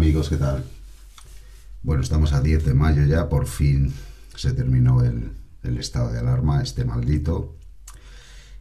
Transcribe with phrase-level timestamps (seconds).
[0.00, 0.64] amigos, ¿qué tal?
[1.82, 3.92] Bueno, estamos a 10 de mayo ya, por fin
[4.34, 5.30] se terminó el,
[5.76, 7.54] estado de alarma, este maldito.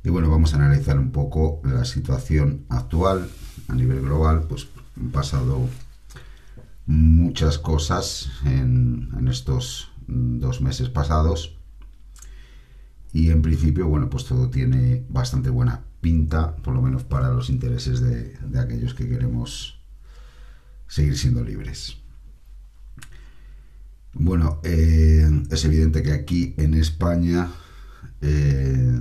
[0.04, 3.30] Y bueno, vamos a analizar un poco la situación actual
[3.70, 4.48] a nivel global.
[4.50, 4.68] Pues
[5.00, 5.70] han pasado
[6.86, 11.56] muchas cosas en, estos dos meses pasados.
[13.14, 17.50] Y en principio, bueno, pues todo tiene bastante buena pinta, por lo menos para los
[17.50, 19.79] intereses de aquellos que queremos
[20.90, 21.96] seguir siendo libres.
[24.14, 27.48] Bueno, eh, es evidente que aquí en España
[28.22, 29.00] eh,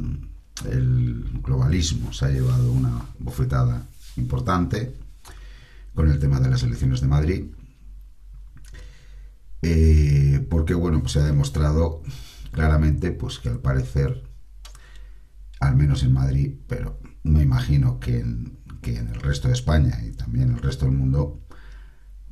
[0.70, 4.94] el globalismo se ha llevado una bofetada importante
[5.94, 7.46] con el tema de las elecciones de Madrid.
[9.62, 12.02] Eh, porque bueno, pues se ha demostrado
[12.52, 14.22] claramente pues que al parecer,
[15.58, 19.98] al menos en Madrid, pero me imagino que en, que en el resto de España
[20.04, 21.40] y también en el resto del mundo,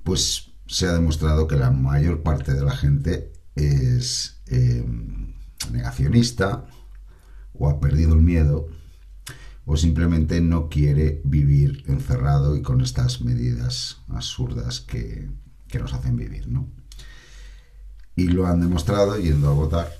[0.06, 5.34] pues se ha demostrado que la mayor parte de la gente es em,
[5.72, 6.64] negacionista
[7.53, 8.69] o ha perdido el miedo
[9.64, 15.28] o simplemente no quiere vivir encerrado y con estas medidas absurdas que,
[15.77, 16.66] nos hacen vivir, ¿no?
[18.14, 19.92] Y lo han demostrado yendo a votar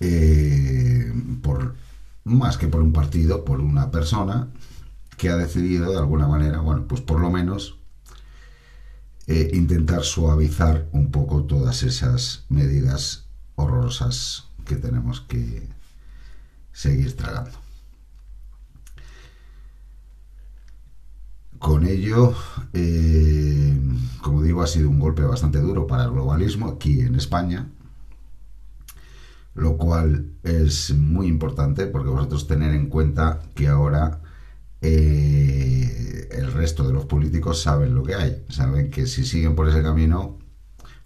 [0.00, 1.10] eh,
[1.40, 1.76] por
[2.24, 4.50] más que por un partido, por una persona
[5.16, 7.78] que ha decidido de alguna manera, bueno, pues por lo menos
[9.26, 15.68] eh, intentar suavizar un poco todas esas medidas horrorosas que tenemos que
[16.72, 17.58] seguir tragando.
[21.58, 22.34] Con ello,
[22.74, 23.74] eh,
[24.20, 27.70] como digo, ha sido un golpe bastante duro para el globalismo aquí en España,
[29.54, 34.20] lo cual es muy importante porque vosotros tener en cuenta que ahora
[34.82, 35.53] eh,
[36.38, 39.82] el resto de los políticos saben lo que hay, saben que si siguen por ese
[39.82, 40.38] camino,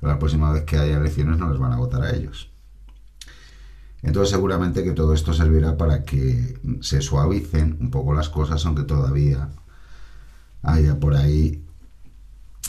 [0.01, 2.51] la próxima vez que haya elecciones no les van a votar a ellos.
[4.03, 8.85] Entonces seguramente que todo esto servirá para que se suavicen un poco las cosas, aunque
[8.85, 9.49] todavía
[10.63, 11.65] haya por ahí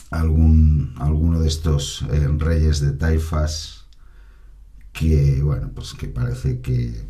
[0.09, 3.85] algún alguno de estos eh, reyes de taifas
[4.91, 7.05] que bueno pues que parece que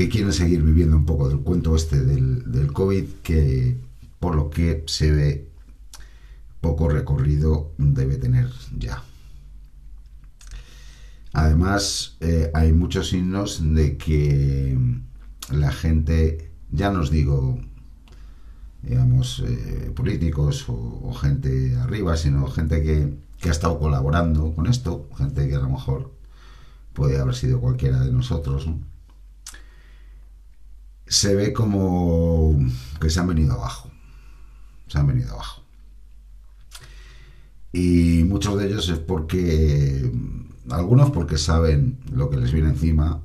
[0.00, 3.76] que quieren seguir viviendo un poco del cuento este del, del COVID, que
[4.18, 5.50] por lo que se ve
[6.62, 9.04] poco recorrido debe tener ya.
[11.34, 14.78] Además, eh, hay muchos signos de que
[15.50, 17.60] la gente, ya nos digo,
[18.82, 25.10] digamos, eh, políticos o, gente arriba, sino gente que, que, ha estado colaborando con esto,
[25.18, 26.14] gente que a lo mejor
[26.94, 28.66] puede haber sido cualquiera de nosotros,
[31.10, 32.56] se ve como
[33.00, 33.90] que se han venido abajo.
[34.86, 35.62] Se han venido abajo.
[37.72, 40.08] Y muchos de ellos es porque,
[40.70, 43.22] algunos porque saben lo que les viene encima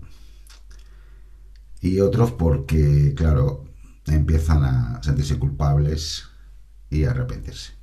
[1.79, 3.65] y otros porque, claro,
[4.07, 6.23] empiezan a sentirse culpables
[6.89, 7.73] y a arrepentirse.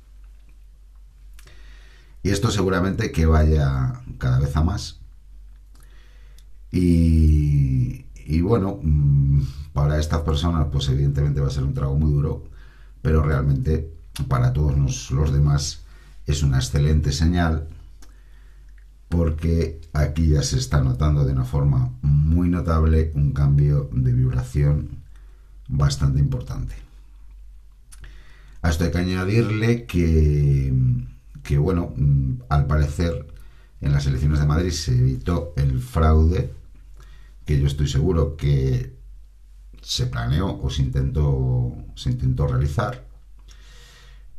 [2.23, 4.99] Y esto seguramente que vaya cada vez a más.
[6.71, 9.12] Y, y bueno, mm,
[9.83, 12.45] para estas personas, pues evidentemente va a ser un trago muy duro,
[13.01, 13.91] pero realmente
[14.29, 15.81] para todos los demás
[16.25, 17.67] es una excelente señal
[19.09, 24.87] porque aquí ya se está notando de una forma muy notable un cambio de vibración
[25.67, 26.75] bastante importante.
[28.61, 30.73] A esto hay que añadirle que,
[31.43, 31.93] que, bueno,
[32.47, 33.27] al parecer
[33.81, 36.53] en las elecciones de Madrid se evitó el fraude
[37.45, 39.02] que yo estoy seguro que
[39.83, 43.05] se planeó o se intentó, se intentó realizar,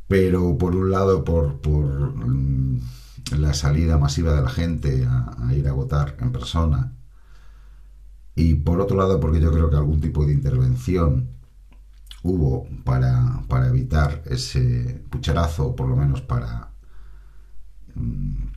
[0.07, 2.81] pero por un lado por, por mm,
[3.37, 6.93] la salida masiva de la gente a, ir a votar en persona
[8.35, 11.29] y por otro lado porque yo creo que algún tipo de intervención
[12.23, 16.71] hubo para, para evitar ese pucherazo, o por lo menos para
[17.93, 18.47] mm,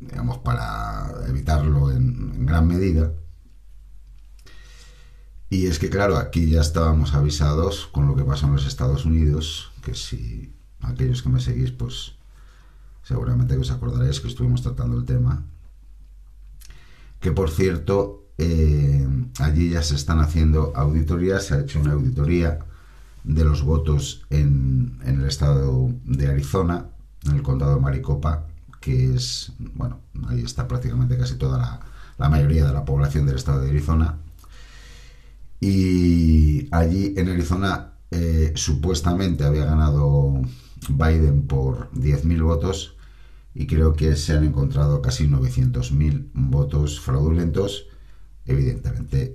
[0.00, 3.12] digamos para evitarlo en gran medida
[5.52, 9.04] y es que, claro, aquí ya estábamos avisados con lo que pasó en los Estados
[9.04, 10.50] Unidos, que si
[10.80, 12.14] aquellos que me seguís, pues
[13.02, 15.44] seguramente que os acordaréis que estuvimos tratando el tema.
[17.20, 19.06] Que por cierto, eh,
[19.40, 22.60] allí ya se están haciendo auditorías, se ha hecho una auditoría
[23.22, 26.86] de los votos en, el estado de Arizona,
[27.26, 28.46] en el condado de Maricopa,
[28.80, 31.80] que es, bueno, ahí está prácticamente casi toda la,
[32.16, 34.16] la mayoría de la población del estado de Arizona
[35.62, 40.42] y allí en Arizona eh, supuestamente había ganado
[40.88, 42.96] Biden por 10.000 votos
[43.54, 47.86] y creo que se han encontrado casi 900.000 votos fraudulentos.
[48.44, 49.34] Evidentemente,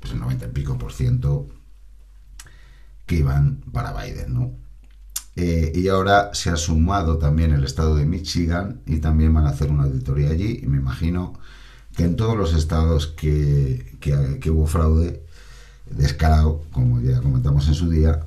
[0.00, 1.46] pues el 90 y pico por ciento
[3.04, 4.52] que iban para Biden, ¿no?
[5.36, 9.50] Eh, y ahora se ha sumado también el estado de Michigan y también van a
[9.50, 11.38] hacer una auditoría allí y me imagino
[11.98, 15.20] que en todos los estados que, que hubo fraude
[15.90, 18.20] descarado, como ya comentamos en su día,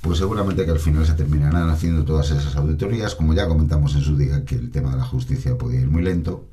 [0.00, 4.00] pues seguramente que al final se terminarán haciendo todas esas auditorías, como ya comentamos en
[4.00, 6.48] su día que el tema de la justicia podía ir muy lento,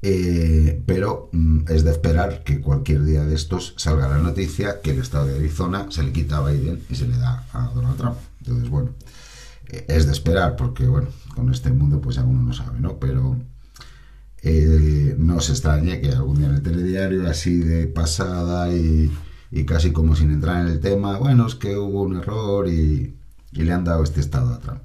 [0.00, 4.92] eh, pero mm, es de esperar que cualquier día de estos salga la noticia que
[4.92, 7.98] el estado de Arizona se le quita a Biden y se le da a Donald
[7.98, 8.16] Trump.
[8.40, 8.92] Entonces, bueno,
[9.68, 12.96] eh, es de esperar porque, bueno, con este mundo pues aún no sabe, ¿no?
[12.96, 13.36] Pero
[14.42, 19.10] no se extrañe que algún día en el telediario, así de pasada y,
[19.66, 23.14] casi como sin entrar en el tema, bueno, es que hubo un error y,
[23.52, 24.80] y le han dado este estado a Trump.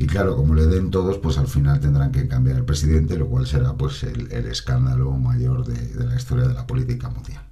[0.00, 3.26] Y claro, como le den todos, pues al final tendrán que cambiar el presidente, lo
[3.26, 7.42] cual será pues el, escándalo mayor de, la historia de la política mundial.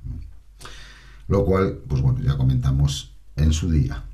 [1.26, 4.04] Lo cual, pues bueno, ya comentamos en su día.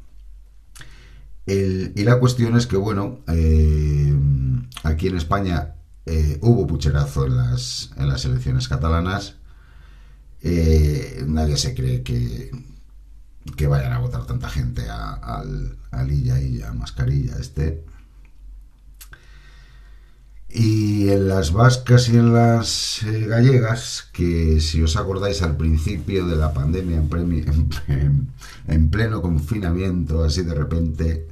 [1.46, 4.14] y la cuestión es que, bueno, eh,
[4.82, 5.74] aquí en España
[6.06, 9.36] eh, hubo pucherazo en las, en las elecciones catalanas.
[10.42, 12.50] Eh, nadie se cree que,
[13.56, 17.84] que vayan a votar tanta gente al, al Illa Illa Mascarilla este.
[20.54, 26.26] Y en las vascas y en las eh, gallegas, que si os acordáis al principio
[26.26, 31.26] de la pandemia, en, pleno confinamiento, así de repente,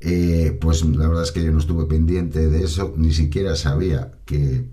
[0.00, 4.12] eh, pues la verdad es que yo no estuve pendiente de eso, ni siquiera sabía
[4.24, 4.70] que,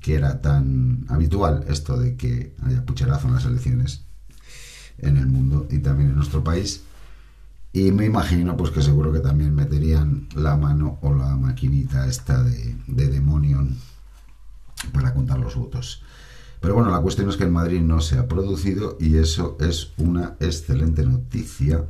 [0.00, 4.04] que era tan habitual esto de que haya pucherazo en las elecciones
[4.98, 6.82] en el mundo y también en nuestro país.
[7.72, 12.42] Y me imagino pues que seguro que también meterían la mano o la maquinita esta
[12.42, 13.76] de, de Demonion
[14.92, 16.02] para contar los votos.
[16.60, 19.92] Pero bueno, la cuestión es que en Madrid no se ha producido y eso es
[19.98, 21.84] una excelente noticia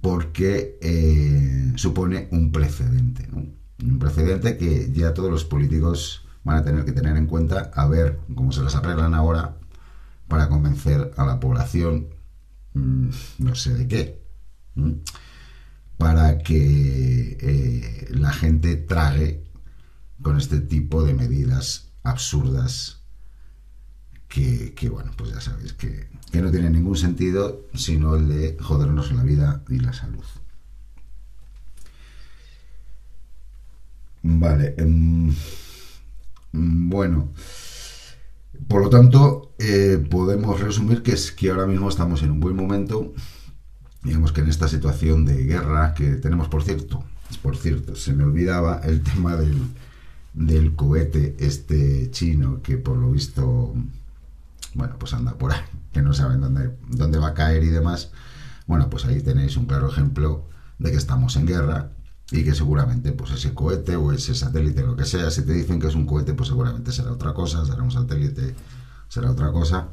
[0.00, 3.28] porque eh, supone un precedente.
[3.32, 7.86] Un precedente que ya todos los políticos van a tener que tener en cuenta a
[7.86, 9.56] ver cómo se las arreglan ahora
[10.26, 12.08] para convencer a la población
[12.78, 14.22] Mm, no sé de qué,
[15.96, 19.44] para que eh, la gente trague
[20.22, 22.97] con este tipo de medidas absurdas
[24.74, 29.12] que, bueno, pues ya sabéis que, que, no tienen ningún sentido sino el de jodernos
[29.12, 30.24] la vida y la salud.
[34.22, 35.34] Vale, em,
[36.52, 37.30] bueno.
[38.66, 42.56] Por lo tanto, eh, podemos resumir que es que ahora mismo estamos en un buen
[42.56, 43.14] momento,
[44.02, 47.04] digamos que en esta situación de guerra que tenemos, por cierto,
[47.42, 49.58] por cierto, se me olvidaba el tema del,
[50.34, 53.74] del cohete este chino que por lo visto,
[54.74, 55.60] bueno, pues anda por ahí,
[55.92, 58.10] que no saben dónde, dónde va a caer y demás.
[58.66, 60.48] Bueno, pues ahí tenéis un claro ejemplo
[60.78, 61.92] de que estamos en guerra
[62.30, 65.80] y que seguramente pues ese cohete o ese satélite, lo que sea, si te dicen
[65.80, 68.54] que es un cohete, pues seguramente será otra cosa, será un satélite,
[69.08, 69.88] será otra cosa,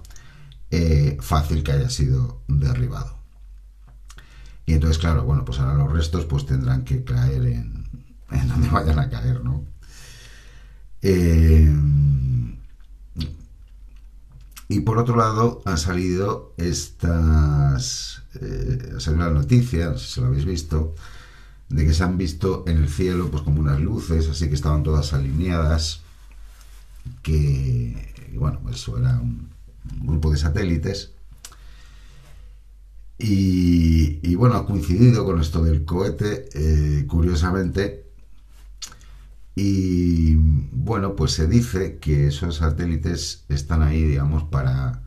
[0.72, 3.16] eh, fácil que haya sido derribado.
[4.66, 7.86] Y entonces, claro, bueno, pues ahora los restos pues tendrán que caer en,
[8.32, 9.64] en donde vayan a caer, ¿no?
[11.02, 11.72] Eh,
[14.68, 20.22] y por otro lado, han salido estas, eh, ha salido la noticia, no sé si
[20.22, 20.96] lo habéis visto,
[21.70, 24.84] de que se han visto en el cielo pues como unas luces, así que estaban
[24.84, 26.02] todas alineadas,
[27.22, 29.50] que, bueno, eso era un,
[30.02, 31.12] grupo de satélites.
[33.18, 38.05] Y, bueno, ha coincidido con esto del cohete, eh, curiosamente.
[39.56, 45.02] Y bueno, pues se dice que esos satélites están ahí, digamos, para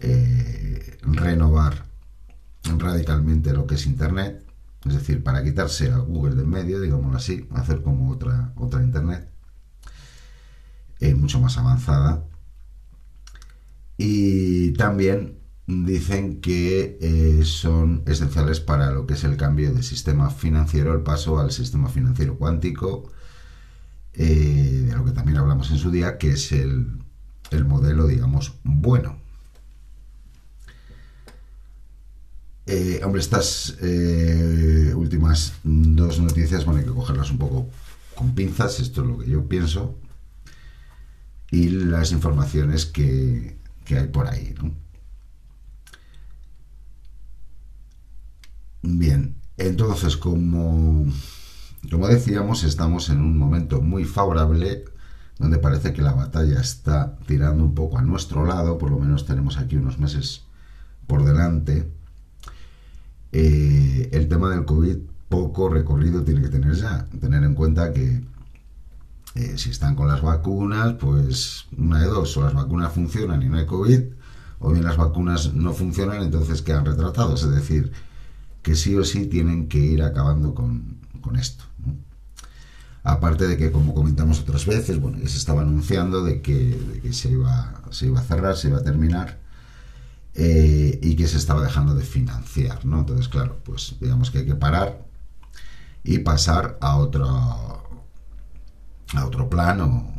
[0.00, 1.84] eh, renovar
[2.78, 4.48] radicalmente lo que es Internet
[4.86, 9.28] es decir, para quitarse a Google del medio, digámoslo así, hacer como otra, otra Internet,
[11.16, 12.24] mucho más avanzada.
[13.96, 20.30] Y también dicen que eh, son esenciales para lo que es el cambio del sistema
[20.30, 23.10] financiero, el paso al sistema financiero cuántico,
[24.14, 26.98] eh, de lo que también hablamos en su día, que es el,
[27.50, 29.18] el modelo, digamos, bueno.
[32.66, 37.70] Eh, hombre, estas eh, últimas dos noticias, bueno, hay que cogerlas un poco
[38.14, 39.98] con pinzas, esto es lo que yo pienso,
[41.50, 44.74] y las informaciones que, que hay por ahí, ¿no?
[48.82, 51.06] Bien, entonces como
[51.90, 54.84] como decíamos, estamos en un momento muy favorable
[55.38, 59.24] donde parece que la batalla está tirando un poco a nuestro lado, por lo menos
[59.24, 60.42] tenemos aquí unos meses
[61.06, 61.90] por delante.
[63.30, 64.96] Eh, el tema del COVID
[65.28, 67.06] poco recorrido tiene que tener ya.
[67.20, 68.24] Tener en cuenta que
[69.34, 73.48] eh, si están con las vacunas, pues una de dos, o las vacunas funcionan y
[73.48, 74.00] no hay COVID,
[74.58, 77.44] o bien las vacunas no funcionan, entonces quedan retratados.
[77.44, 77.92] Es decir,
[78.62, 80.98] que sí o sí tienen que ir acabando con,
[81.38, 81.64] esto.
[83.02, 87.82] Aparte de que, como comentamos otras veces, bueno, se estaba anunciando de que, se, iba,
[87.90, 89.38] se iba a cerrar, se iba a terminar.
[90.34, 93.00] Eh, y que se estaba dejando de financiar, ¿no?
[93.00, 95.04] Entonces, claro, pues digamos que hay que parar
[96.04, 97.26] y pasar a otro
[99.14, 100.18] a otro plano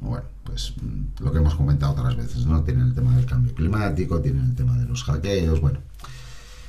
[0.00, 0.74] bueno, pues
[1.20, 2.62] lo que hemos comentado otras veces, ¿no?
[2.62, 5.80] Tienen el tema del cambio climático, tienen el tema de los hackeos, bueno.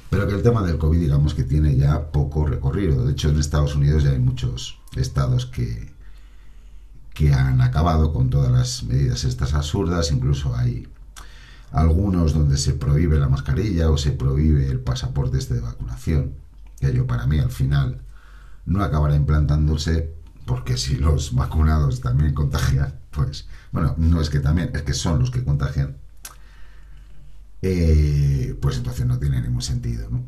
[0.10, 3.06] Pero que el tema del COVID, digamos que tiene ya poco recorrido.
[3.06, 5.94] De hecho, en Estados Unidos ya hay muchos estados que,
[7.14, 10.12] que han acabado con todas las medidas estas absurdas.
[10.12, 10.88] Incluso hay
[11.72, 16.34] algunos donde se prohíbe la mascarilla o se prohíbe el pasaporte este de vacunación.
[16.80, 18.02] Que yo, para mí, al final,
[18.66, 24.72] no acabará implantándose porque si los vacunados también contagian, pues, bueno, no es que también,
[24.74, 25.98] es que son los que contagian,
[27.62, 30.24] eh, pues entonces no tiene ningún sentido, ¿no?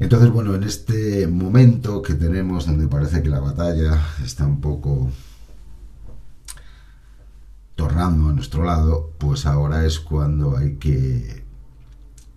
[0.00, 5.10] Entonces, bueno, en este momento que tenemos donde parece que la batalla está un poco
[7.74, 11.44] tornando a nuestro lado, pues ahora es cuando hay que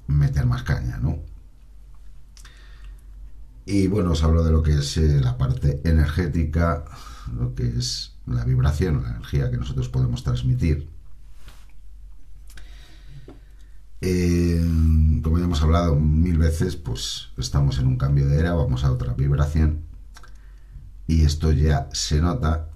[0.08, 1.20] meter más caña, ¿no?
[3.66, 6.86] Y bueno, os hablo de lo que es eh, la parte energética,
[7.34, 10.91] lo que es la vibración, la energía que nosotros podemos transmitir.
[14.02, 14.60] Eh,
[15.22, 18.92] como ya hemos hablado mil veces, pues estamos en un cambio de era, vamos a
[18.92, 19.82] otra vibración.
[21.08, 22.70] Y esto ya se nota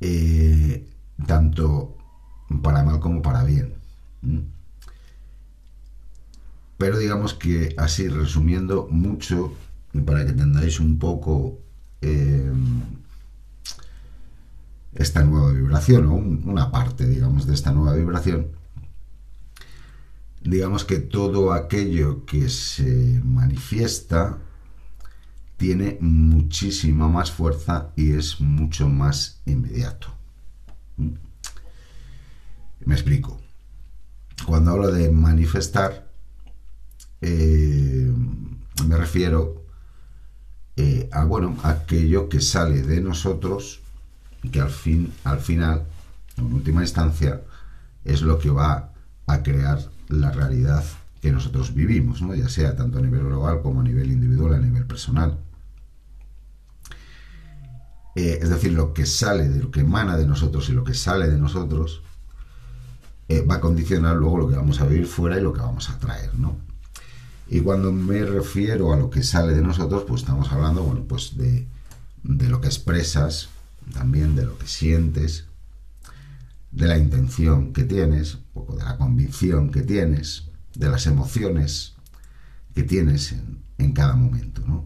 [0.00, 0.86] eh,
[1.26, 1.96] tanto
[2.62, 3.74] para mal como para bien.
[6.78, 9.54] Pero digamos que así, resumiendo mucho,
[10.04, 11.58] para que entendáis un poco
[12.00, 12.52] eh,
[14.94, 18.48] esta nueva vibración, o una parte, digamos, de esta nueva vibración,
[20.44, 24.38] digamos que todo aquello que se manifiesta
[25.56, 30.08] tiene muchísima más fuerza y es mucho más inmediato.
[30.98, 31.14] ¿Mm?
[32.84, 33.40] Me explico.
[34.46, 36.10] Cuando hablo de manifestar,
[37.22, 38.12] eh,
[38.86, 39.64] me refiero
[40.76, 43.80] eh, a bueno aquello que sale de nosotros
[44.52, 45.86] que al fin al final
[46.36, 47.40] en última instancia
[48.04, 48.92] es lo que va
[49.26, 50.84] a crear la realidad
[51.20, 54.86] que nosotros vivimos ya sea tanto a nivel global como a nivel individual a nivel
[54.86, 55.38] personal.
[58.16, 60.94] Eh, es decir lo que sale de lo que emana de nosotros y lo que
[60.94, 62.02] sale de nosotros
[63.50, 65.98] va a condicionar luego lo que vamos a vivir fuera y lo que vamos a
[65.98, 66.56] traer no
[67.48, 71.36] y cuando me refiero a lo que sale de nosotros, pues estamos hablando, bueno, pues
[71.36, 71.66] de,
[72.22, 73.48] lo que expresas,
[73.92, 75.44] también de lo que sientes,
[76.74, 81.94] de la intención que tienes, poco de la convicción que tienes, de las emociones
[82.74, 84.84] que tienes en, en cada momento, ¿no?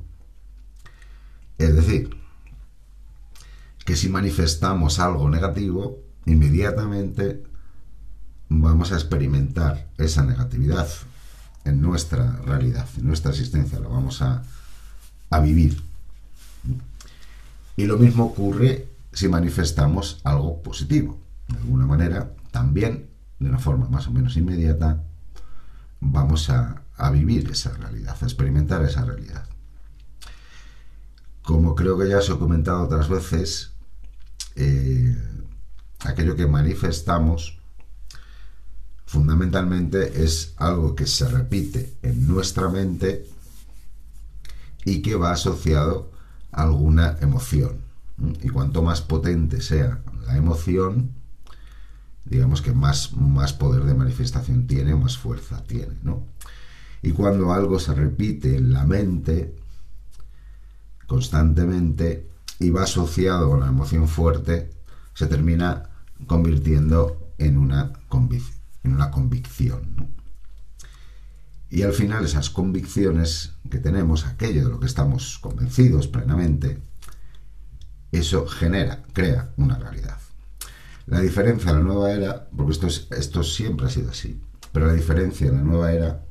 [1.57, 2.11] Es decir,
[3.85, 7.43] que si manifestamos algo negativo, inmediatamente
[8.49, 10.89] vamos a experimentar esa negatividad
[11.65, 14.43] en nuestra realidad, en nuestra existencia, lo vamos a,
[15.43, 15.83] vivir.
[17.77, 21.19] Y lo mismo ocurre si manifestamos algo positivo.
[21.49, 25.05] De alguna manera, también, de una forma más o menos inmediata,
[26.01, 29.47] vamos a, vivir esa realidad, a experimentar esa realidad.
[31.43, 33.73] Como creo que ya os he comentado otras veces,
[34.57, 35.17] eh,
[36.01, 37.59] aquello que manifestamos
[39.07, 43.27] fundamentalmente es algo que se repite en nuestra mente
[44.85, 46.11] y que va asociado
[46.53, 47.79] a alguna emoción.
[48.43, 51.18] Y cuanto más potente sea la emoción,
[52.29, 55.97] digamos que más, más poder de manifestación tiene, más fuerza tiene.
[56.03, 56.25] ¿no?
[57.03, 59.55] Y cuando algo se repite en la mente
[61.07, 64.71] constantemente y va asociado a una emoción fuerte,
[65.15, 65.89] se termina
[66.27, 67.93] convirtiendo en una
[68.85, 70.09] en una convicción.
[71.71, 76.79] Y al final esas convicciones que tenemos, aquello de lo que estamos convencidos plenamente,
[78.11, 80.18] eso genera, crea una realidad.
[81.09, 84.93] La diferencia en la nueva era, porque esto, esto siempre ha sido así, pero la
[84.93, 86.27] diferencia en la nueva era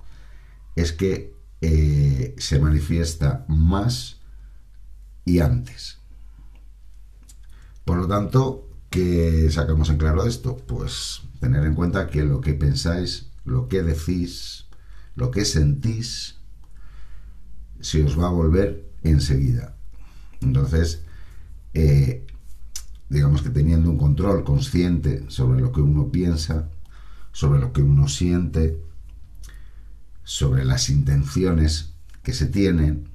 [0.75, 4.19] es que eh, se manifiesta más
[5.25, 5.97] y antes.
[7.85, 10.57] Por lo tanto, ¿qué sacamos en claro esto?
[10.57, 14.67] Pues tener en cuenta que lo que pensáis, lo que decís,
[15.15, 16.35] lo que sentís,
[17.79, 19.75] se os va a volver enseguida.
[20.41, 21.01] Entonces,
[21.73, 22.27] eh,
[23.09, 26.69] digamos que teniendo un control consciente sobre lo que uno piensa,
[27.31, 28.81] sobre lo que uno siente,
[30.23, 33.07] sobre las intenciones que se tienen,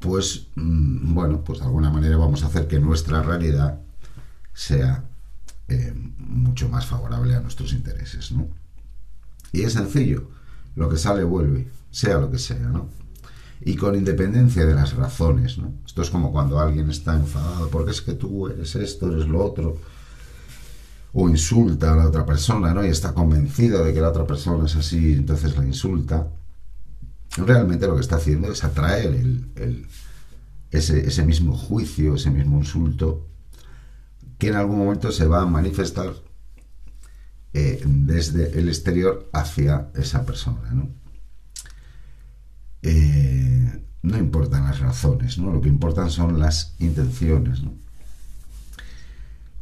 [0.00, 3.80] pues mm, bueno, pues de alguna manera vamos a hacer que nuestra realidad
[4.52, 5.04] sea
[5.68, 8.48] eh, mucho más favorable a nuestros intereses, ¿no?
[9.52, 10.30] Y es sencillo,
[10.74, 12.88] lo que sale vuelve, sea lo que sea, ¿no?
[13.60, 15.72] Y con independencia de las razones, ¿no?
[15.84, 19.44] Esto es como cuando alguien está enfadado porque es que tú eres esto, eres lo
[19.44, 19.78] otro,
[21.18, 22.84] o insulta a la otra persona, ¿no?
[22.84, 26.28] Y está convencido de que la otra persona es así, entonces la insulta.
[27.38, 29.86] Realmente lo que está haciendo es atraer el,
[30.70, 33.26] ese, mismo juicio, ese mismo insulto,
[34.38, 36.12] que en algún momento se va a manifestar
[37.54, 40.90] eh, desde el exterior hacia esa persona, ¿no?
[42.88, 45.52] Eh, no importan las razones, ¿no?
[45.52, 47.60] Lo que importan son las intenciones.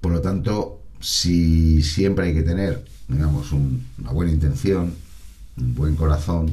[0.02, 4.95] Por lo tanto, si siempre hay que tener, digamos, una buena intención,
[5.57, 6.52] un buen corazón,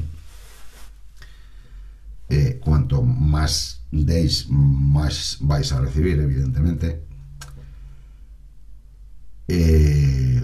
[2.30, 7.02] eh, cuanto más deis, más vais a recibir, evidentemente.
[9.48, 10.42] Eh,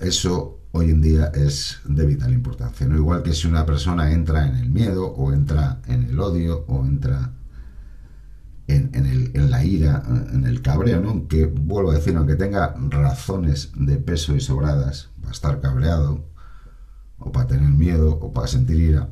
[0.00, 2.86] eso hoy en día es de vital importancia.
[2.86, 6.64] No igual que si una persona entra en el miedo o entra en el odio
[6.66, 7.32] o entra
[8.66, 10.02] en, la ira,
[10.32, 11.10] en el cabreo, ¿no?
[11.10, 16.24] Aunque vuelvo a decir, aunque tenga razones de peso y sobradas para estar cabreado,
[17.18, 19.10] o para tener miedo, o para sentir ira,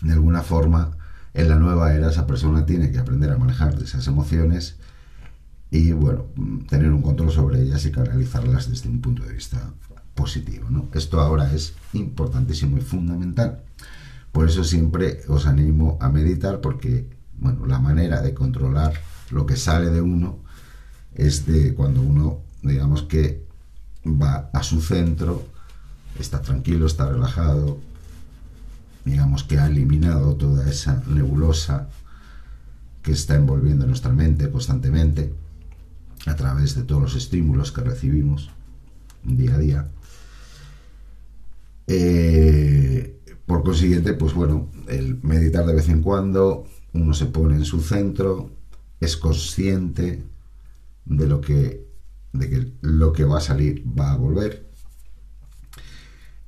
[0.00, 0.96] de alguna forma,
[1.34, 4.78] en la nueva era esa persona tiene que aprender a manejar esas emociones
[5.70, 6.26] y, bueno,
[6.68, 9.74] tener un control sobre ellas y canalizarlas desde un punto de vista
[10.18, 10.88] positivo, ¿no?
[10.94, 13.62] Esto ahora es importantísimo y fundamental.
[14.32, 18.94] Por eso siempre os animo a meditar porque bueno, la manera de controlar
[19.30, 20.40] lo que sale de uno
[21.14, 23.46] es de cuando uno, digamos que
[24.04, 25.46] va a su centro,
[26.18, 27.78] está tranquilo, está relajado,
[29.04, 31.88] digamos que ha eliminado toda esa nebulosa
[33.02, 35.32] que está envolviendo nuestra mente constantemente
[36.26, 38.50] a través de todos los estímulos que recibimos
[39.22, 39.88] día a día.
[41.88, 47.64] Eh, por consiguiente, pues bueno, el meditar de vez en cuando, uno se pone en
[47.64, 48.50] su centro,
[49.00, 50.22] es consciente
[51.06, 51.86] de lo que,
[52.34, 54.68] de que lo que va a salir va a volver.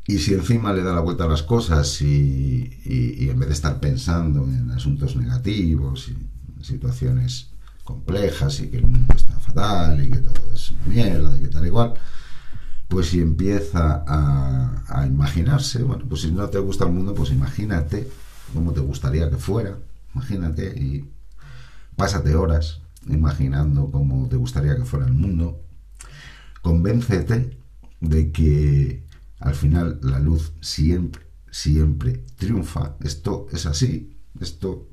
[0.07, 3.81] Y si encima le da la vuelta a las cosas y, en vez de estar
[3.81, 7.50] pensando en asuntos negativos y situaciones
[7.85, 11.64] complejas y que el mundo está fatal y que todo es mierda y que tal
[11.64, 11.94] igual,
[12.90, 18.11] pues si empieza a, imaginarse, bueno, pues si no te gusta el mundo, pues imagínate
[18.53, 19.79] cómo te gustaría que fuera
[20.12, 21.09] Imagínate y
[21.94, 25.62] pásate horas imaginando cómo te gustaría que fuera el mundo.
[26.62, 27.57] Convéncete
[28.00, 29.05] de que
[29.38, 32.96] al final la luz siempre, siempre triunfa.
[33.00, 34.16] Esto es así.
[34.40, 34.88] Esto,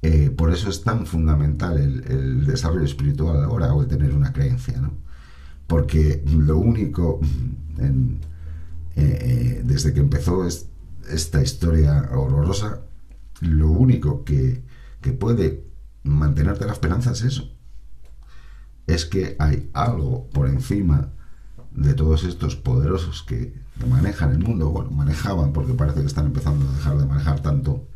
[0.00, 4.80] eh, por eso es tan fundamental el, desarrollo espiritual ahora o el tener una creencia,
[4.80, 5.03] ¿no?
[5.66, 7.20] Porque lo único,
[7.78, 8.20] eh,
[8.96, 12.82] eh, desde que empezó esta historia horrorosa,
[13.40, 14.62] lo único que,
[15.18, 15.64] puede
[16.02, 17.50] mantenerte la esperanza es eso.
[18.86, 21.12] Es que hay algo por encima
[21.72, 24.70] de todos estos poderosos que, manejan el mundo.
[24.70, 27.88] Bueno, manejaban porque parece que están empezando a dejar de manejar tanto.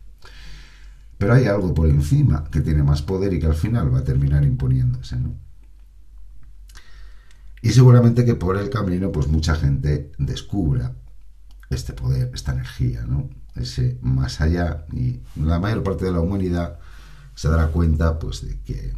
[1.18, 4.04] Pero hay algo por encima que tiene más poder y que al final va a
[4.04, 5.34] terminar imponiéndose, ¿no?
[7.62, 10.94] Y seguramente que por el camino, pues mucha gente descubra
[11.70, 13.28] este poder, esta energía, ¿no?
[13.60, 16.78] ese más allá y la mayor parte de la humanidad
[17.34, 18.94] se dará cuenta pues de que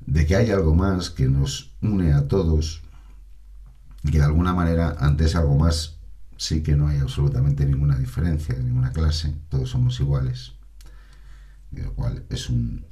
[0.00, 2.82] de que hay algo más que nos une a todos
[4.02, 5.98] y que de alguna manera ante ese algo más
[6.36, 10.54] sí que no hay absolutamente ninguna diferencia de ninguna clase, todos somos iguales,
[11.72, 12.86] lo cual es un,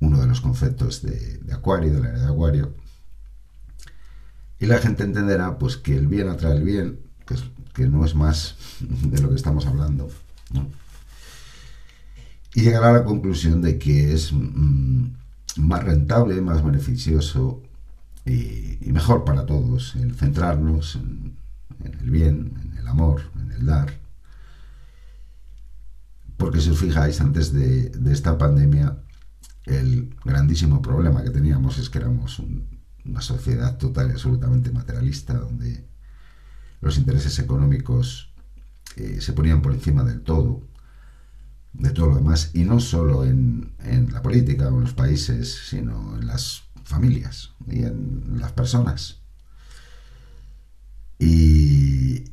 [0.00, 2.72] uno de los conceptos de, de Acuario, de la era de Acuario.
[4.62, 7.42] Y la gente entenderá pues que el bien atrae el bien, que es
[7.74, 10.08] que no es más de lo que estamos hablando.
[12.54, 15.06] Y llegar a la conclusión de que es mm,
[15.56, 17.60] más rentable, más beneficioso
[18.24, 21.34] y, mejor para todos el centrarnos en,
[21.84, 23.92] el bien, en el amor, en el dar.
[26.36, 28.96] Porque si os fijáis, antes de, esta pandemia,
[29.64, 32.40] el grandísimo problema que teníamos es que éramos
[33.04, 35.84] una sociedad total y absolutamente materialista, donde
[36.80, 38.32] los intereses económicos
[38.96, 40.62] eh, se ponían por encima del todo,
[41.72, 45.68] de todo lo demás, y no solo en, en la política o en los países,
[45.68, 49.22] sino en las familias y en las personas.
[51.18, 52.24] Y,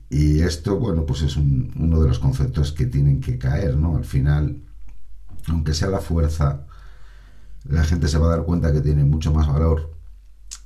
[0.41, 3.97] esto, bueno, pues es uno de los conceptos que tienen que caer, ¿no?
[3.97, 4.63] Al final,
[5.47, 6.65] aunque sea la fuerza,
[7.65, 9.98] la gente se va a dar cuenta que tiene mucho más valor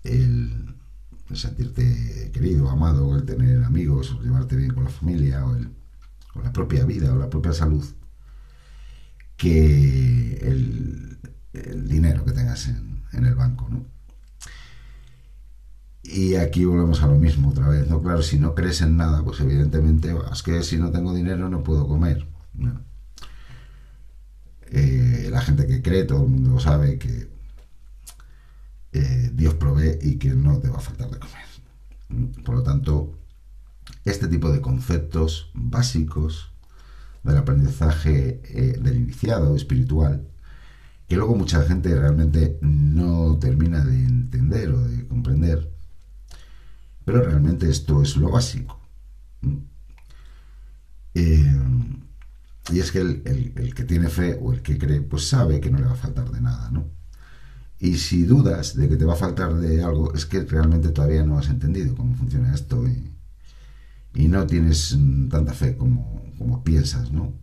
[0.03, 0.75] el,
[1.33, 5.69] sentirte querido, amado, el tener amigos, o llevarte bien con la familia, o, el,
[6.41, 7.85] la propia vida, o la propia salud,
[9.37, 11.17] que el,
[11.87, 13.85] dinero que tengas en, el banco, ¿no?
[16.01, 18.01] Y aquí volvemos a lo mismo otra vez, ¿no?
[18.01, 21.63] Claro, si no crees en nada, pues evidentemente es que si no tengo dinero no
[21.63, 22.27] puedo comer.
[24.63, 27.32] Eh, la gente que cree, todo el mundo sabe que
[28.93, 32.33] eh, Dios provee y que no te va a faltar de comer.
[32.43, 33.17] Por lo tanto,
[34.05, 36.51] este tipo de conceptos básicos
[37.23, 40.27] del aprendizaje eh, del iniciado espiritual,
[41.07, 45.71] que luego mucha gente realmente no termina de entender o de comprender,
[47.05, 48.79] pero realmente esto es lo básico.
[51.15, 51.59] Eh,
[52.71, 55.79] y es que el, que tiene fe o el que cree, pues sabe que no
[55.79, 56.89] le va a faltar de nada, ¿no?
[57.83, 61.25] Y si dudas de que te va a faltar de algo, es que realmente todavía
[61.25, 63.11] no has entendido cómo funciona esto y,
[64.29, 64.97] no tienes
[65.29, 67.33] tanta fe como, piensas, ¿no?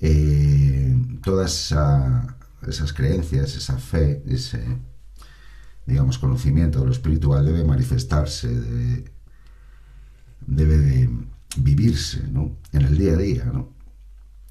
[0.00, 1.74] Eh, todas
[2.68, 4.64] esas creencias, esa fe, ese,
[5.86, 8.48] digamos, conocimiento de lo espiritual debe manifestarse,
[10.46, 11.10] debe, de
[11.56, 12.56] vivirse, ¿no?
[12.70, 13.72] En el día a día, ¿no?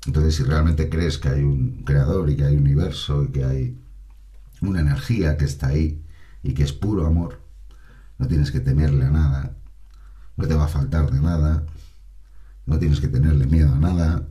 [0.05, 3.45] Entonces, si realmente crees que hay un creador y que hay un universo y que
[3.45, 3.86] hay
[4.61, 6.03] una energía que está ahí
[6.43, 7.41] y que es puro amor,
[8.17, 9.55] no tienes que temerle a nada,
[10.35, 11.65] no te va a faltar de nada,
[12.65, 14.27] no tienes que tenerle miedo a nada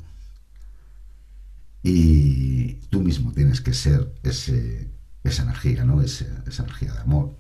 [1.83, 4.91] y tú mismo tienes que ser ese
[5.29, 6.01] esa energía, ¿no?
[6.01, 6.25] Esa,
[6.59, 7.37] energía de amor.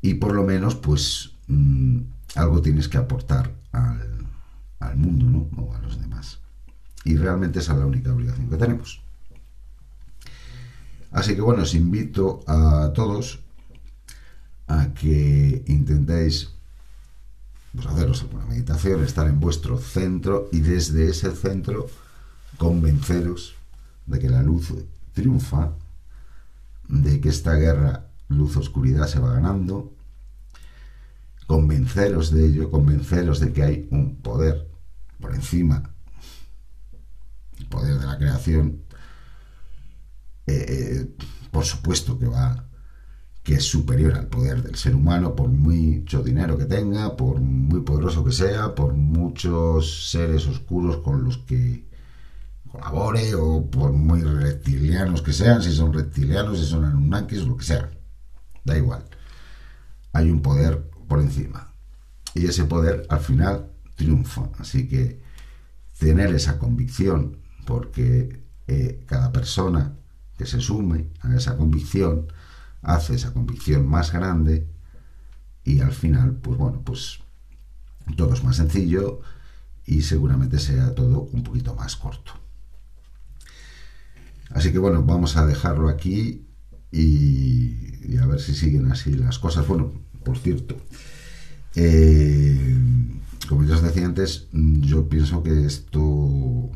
[0.00, 2.00] Y por lo menos, pues, mm,
[2.36, 4.26] algo tienes que aportar al,
[4.96, 5.62] mundo, ¿no?
[5.62, 6.40] O a los demás.
[7.04, 9.02] Y realmente esa es la única obligación que tenemos.
[11.10, 13.40] Así que bueno, os invito a todos
[14.68, 16.50] a que intentéis
[17.74, 21.88] pues, haceros alguna meditación, estar en vuestro centro y desde ese centro
[22.56, 23.54] convenceros
[24.06, 24.72] de que la luz
[25.12, 25.72] triunfa
[26.88, 29.92] de que esta guerra luz-oscuridad se va ganando,
[31.46, 34.68] convenceros de ello, convenceros de que hay un poder
[35.20, 35.82] por encima,
[37.58, 38.82] el poder de la creación,
[40.50, 41.16] eh, eh,
[41.50, 42.66] por supuesto que va
[43.42, 47.80] que es superior al poder del ser humano por mucho dinero que tenga, por muy
[47.80, 51.88] poderoso que sea, por muchos seres oscuros con los que
[52.70, 57.64] colabore o por muy reptilianos que sean, si son reptilianos, si son anunnakis, lo que
[57.64, 57.90] sea.
[58.64, 59.04] Da igual.
[60.12, 61.72] Hay un poder por encima.
[62.34, 64.50] Y ese poder al final triunfa.
[64.58, 65.20] Así que
[65.98, 69.96] tener esa convicción, porque eh, cada persona
[70.40, 72.32] que se sume a esa convicción
[72.80, 74.66] hace esa convicción más grande
[75.64, 77.18] y al final, pues bueno, pues
[78.16, 79.20] todo es más sencillo
[79.84, 82.32] y seguramente sea todo un poquito más corto.
[84.48, 86.46] Así que bueno, vamos a dejarlo aquí
[86.90, 89.66] y, a ver si siguen así las cosas.
[89.66, 89.92] Bueno,
[90.24, 90.74] por cierto,
[91.74, 92.78] eh,
[93.46, 96.70] como ya os decía antes, yo pienso que esto,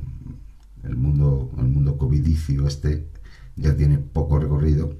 [0.82, 3.13] el mundo, el mundo covidicio este,
[3.56, 4.96] ya tiene poco recorrido.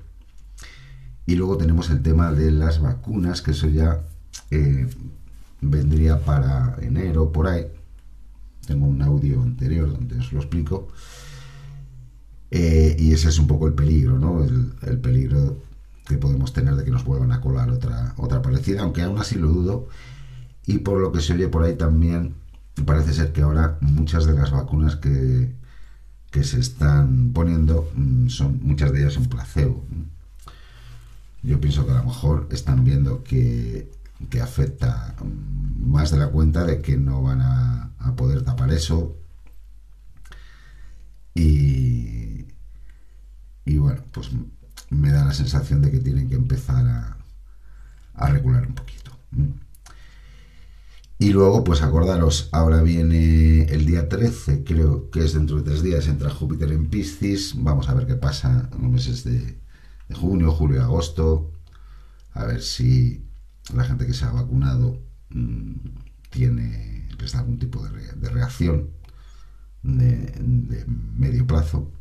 [1.27, 4.05] Y luego tenemos el tema de las vacunas, que eso ya
[4.51, 4.89] eh,
[5.61, 7.67] vendría para enero, por ahí.
[8.67, 10.89] Tengo un audio anterior donde os lo explico.
[12.51, 14.45] Eh, y ese es un poco el peligro, ¿no?
[14.45, 15.59] El, peligro
[16.07, 19.37] que podemos tener de que nos vuelvan a colar otra, otra parecida, aunque aún así
[19.37, 19.89] lo dudo.
[20.67, 22.35] Y por lo que se oye por ahí también,
[22.87, 25.55] parece ser que ahora muchas de las vacunas que,
[26.35, 29.85] que se están poniendo mm, son muchas de ellas un placebo.
[31.45, 33.89] Yo pienso que a lo mejor están viendo que,
[34.31, 35.15] que afecta
[35.79, 39.17] más de la cuenta de que no van a, poder tapar eso.
[41.35, 42.47] Y,
[43.65, 44.31] y bueno, pues
[44.91, 47.17] me da la sensación de que tienen que empezar
[48.17, 49.13] a, regular un poquito.
[51.19, 55.83] Y luego, pues acordaros, ahora viene el día 13, creo que es dentro de tres
[55.83, 57.55] días, entra Júpiter en Piscis.
[57.57, 59.59] Vamos a ver qué pasa en los meses de,
[60.15, 61.53] junio, julio, agosto.
[62.33, 63.25] A ver si
[63.75, 65.01] la gente que se ha vacunado
[65.31, 65.75] mm,
[66.31, 68.91] tiene, les da algún tipo de, reacción
[69.83, 70.85] de
[71.17, 71.93] medio plazo.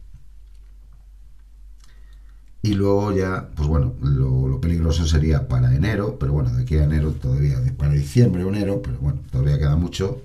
[2.64, 6.86] Y luego ya, pues bueno, lo, peligroso sería para enero, pero bueno, de aquí a
[6.86, 10.22] enero todavía, para diciembre o enero, pero bueno, todavía queda mucho.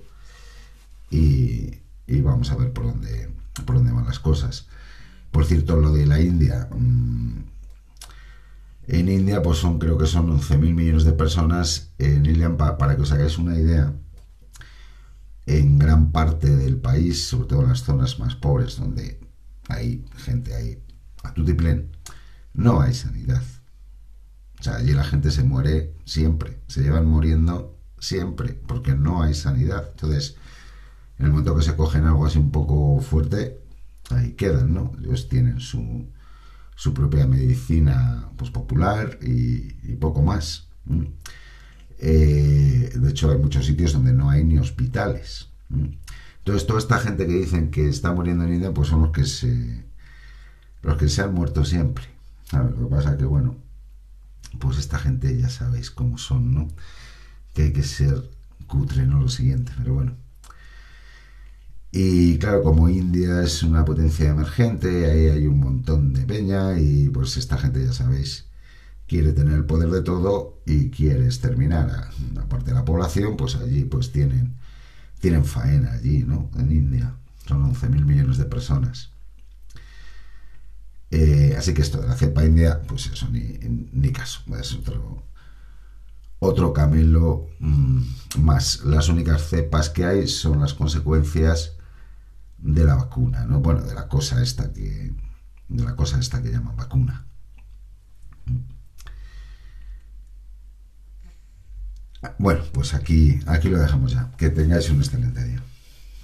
[1.11, 1.81] Y,
[2.23, 3.29] vamos a ver por dónde,
[3.67, 4.69] por dónde van las cosas.
[5.33, 6.69] Por cierto, lo de la India.
[6.71, 7.41] Mm,
[8.87, 11.91] en India, pues son, creo que son 11.000 millones de personas.
[11.99, 13.93] En India, para que os hagáis una idea,
[15.47, 19.19] en gran parte del país, sobre todo en las zonas más pobres, donde
[19.69, 20.79] hay gente ahí
[21.25, 21.91] a tutiplén,
[22.55, 23.43] no hay sanidad.
[24.61, 29.35] O sea, allí la gente se muere siempre, se llevan muriendo siempre, porque no hay
[29.35, 29.89] sanidad.
[29.93, 30.37] Entonces,
[31.19, 33.61] en el momento que se cogen algo así un poco fuerte,
[34.11, 34.93] ahí quedan, ¿no?
[35.01, 36.09] Ellos tienen su,
[36.75, 40.69] su propia medicina pues, popular y, poco más.
[41.99, 45.49] Eh, de hecho, hay muchos sitios donde no hay ni hospitales.
[45.71, 49.25] Entonces, toda esta gente que dicen que está muriendo en India, pues son los que
[49.25, 49.85] se,
[50.83, 52.05] los que se han muerto siempre.
[52.53, 53.57] Lo que pasa que, bueno,
[54.59, 56.69] pues esta gente ya sabéis cómo son, ¿no?
[57.55, 58.31] Que hay que ser
[58.67, 60.17] cutre, no lo siguiente, pero bueno.
[61.91, 67.09] Y claro, como India es una potencia emergente, ahí hay un montón de peña y
[67.09, 68.47] pues esta gente, ya sabéis,
[69.07, 73.37] quiere tener el poder de todo y quiere exterminar a una parte de la población,
[73.37, 74.57] pues allí pues tienen,
[75.21, 76.51] tienen faena allí, ¿no?
[76.57, 77.15] En India.
[77.47, 79.11] Son 11.000 millones de personas.
[81.11, 84.41] Eh, así que esto de la cepa india, pues eso, ni, caso.
[84.59, 85.23] Es otro,
[86.39, 88.03] otro camelo mm,
[88.39, 88.85] más.
[88.85, 91.73] Las únicas cepas que hay son las consecuencias
[92.59, 93.61] de la vacuna, ¿no?
[93.61, 95.13] Bueno, de la cosa esta que.
[95.69, 97.27] De la cosa esta que llaman vacuna.
[102.39, 104.31] Bueno, pues aquí, aquí lo dejamos ya.
[104.37, 105.63] Que tengáis un excelente día.